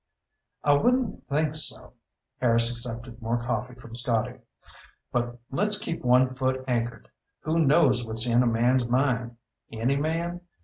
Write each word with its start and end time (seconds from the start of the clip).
"I 0.63 0.73
wouldn't 0.73 1.27
think 1.27 1.53
so." 1.53 1.93
Harris 2.39 2.71
accepted 2.71 3.21
more 3.21 3.37
coffee 3.37 3.75
from 3.75 3.93
Scotty. 3.93 4.39
"But 5.11 5.37
let's 5.51 5.77
keep 5.77 6.03
one 6.03 6.33
foot 6.33 6.63
anchored. 6.67 7.07
Who 7.41 7.59
knows 7.59 8.03
what's 8.03 8.25
in 8.25 8.41
a 8.41 8.47
man's 8.47 8.89
mind? 8.89 9.37
Any 9.71 9.97
man? 9.97 10.41